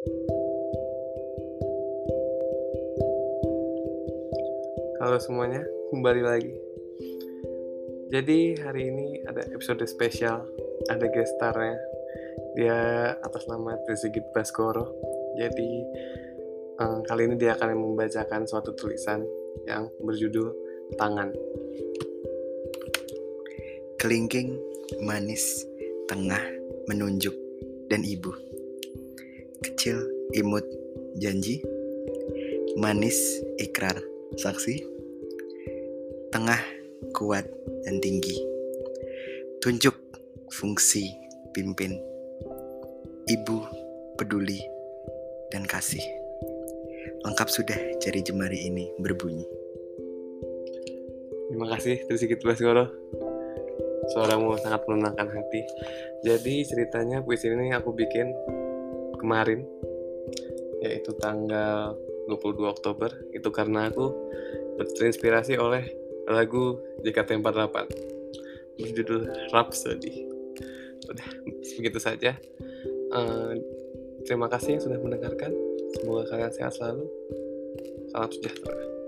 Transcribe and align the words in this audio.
Halo 0.00 0.16
semuanya, 5.20 5.60
kembali 5.92 6.22
lagi. 6.24 6.56
Jadi 8.08 8.56
hari 8.64 8.88
ini 8.88 9.20
ada 9.28 9.44
episode 9.52 9.84
spesial, 9.84 10.48
ada 10.88 11.04
guest 11.12 11.36
starnya. 11.36 11.76
Dia 12.56 13.12
atas 13.20 13.44
nama 13.44 13.76
Trizigit 13.84 14.24
Baskoro. 14.32 14.96
Jadi 15.36 15.68
eh, 16.80 16.98
kali 17.04 17.28
ini 17.28 17.36
dia 17.36 17.60
akan 17.60 17.76
membacakan 17.76 18.48
suatu 18.48 18.72
tulisan 18.72 19.20
yang 19.68 19.92
berjudul 20.00 20.48
Tangan. 20.96 21.28
Kelingking, 24.00 24.56
manis, 25.04 25.68
tengah, 26.08 26.40
menunjuk, 26.88 27.36
dan 27.92 28.00
ibu. 28.00 28.49
Kecil, 29.60 30.00
imut, 30.32 30.64
janji. 31.20 31.60
Manis, 32.80 33.16
ikrar, 33.60 33.92
saksi. 34.40 34.80
Tengah, 36.32 36.60
kuat, 37.12 37.44
dan 37.84 38.00
tinggi. 38.00 38.40
Tunjuk, 39.60 39.92
fungsi, 40.48 41.12
pimpin. 41.52 42.00
Ibu, 43.28 43.58
peduli, 44.16 44.64
dan 45.52 45.68
kasih. 45.68 46.02
Lengkap 47.20 47.48
sudah 47.52 47.76
jari 48.00 48.24
jemari 48.24 48.64
ini 48.64 48.88
berbunyi. 48.96 49.44
Terima 51.52 51.68
kasih 51.76 52.08
Trizigit 52.08 52.40
Baskoro. 52.40 52.88
Suaramu 54.16 54.56
sangat 54.56 54.88
menenangkan 54.88 55.28
hati. 55.28 55.62
Jadi 56.24 56.64
ceritanya 56.64 57.20
puisi 57.20 57.52
ini 57.52 57.76
aku 57.76 57.92
bikin 57.92 58.32
kemarin 59.20 59.68
yaitu 60.80 61.12
tanggal 61.20 61.92
22 62.32 62.64
Oktober 62.64 63.12
itu 63.36 63.48
karena 63.52 63.92
aku 63.92 64.16
terinspirasi 64.96 65.60
oleh 65.60 65.84
lagu 66.24 66.80
JKT48 67.04 67.76
berjudul 68.80 69.28
Rhapsody. 69.52 70.24
Udah 71.04 71.28
begitu 71.76 72.00
saja. 72.00 72.32
Eh, 73.10 73.52
terima 74.24 74.48
kasih 74.48 74.78
yang 74.78 74.82
sudah 74.88 74.98
mendengarkan. 75.02 75.52
Semoga 76.00 76.32
kalian 76.32 76.52
sehat 76.54 76.72
selalu. 76.78 77.04
Salam 78.14 78.30
sejahtera. 78.30 78.99